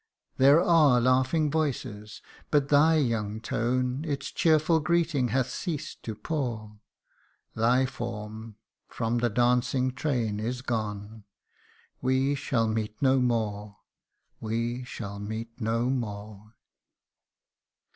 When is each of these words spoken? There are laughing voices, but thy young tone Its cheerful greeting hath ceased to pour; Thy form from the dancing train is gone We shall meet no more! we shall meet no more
There 0.37 0.59
are 0.59 0.99
laughing 0.99 1.51
voices, 1.51 2.23
but 2.49 2.69
thy 2.69 2.95
young 2.95 3.39
tone 3.39 4.03
Its 4.03 4.31
cheerful 4.31 4.79
greeting 4.79 5.27
hath 5.27 5.47
ceased 5.51 6.01
to 6.01 6.15
pour; 6.15 6.79
Thy 7.53 7.85
form 7.85 8.55
from 8.87 9.19
the 9.19 9.29
dancing 9.29 9.91
train 9.93 10.39
is 10.39 10.63
gone 10.63 11.25
We 12.01 12.33
shall 12.33 12.67
meet 12.67 12.99
no 12.99 13.19
more! 13.19 13.77
we 14.39 14.83
shall 14.83 15.19
meet 15.19 15.61
no 15.61 15.91
more 15.91 16.55